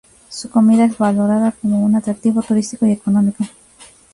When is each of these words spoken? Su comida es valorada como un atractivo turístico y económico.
Su 0.29 0.49
comida 0.49 0.85
es 0.85 0.97
valorada 0.97 1.51
como 1.51 1.83
un 1.83 1.95
atractivo 1.95 2.41
turístico 2.41 2.87
y 2.87 2.91
económico. 2.93 3.43